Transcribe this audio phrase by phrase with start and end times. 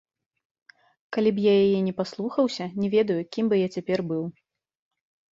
[1.03, 4.23] І калі б я яе не паслухаўся, не ведаю, кім бы я цяпер быў.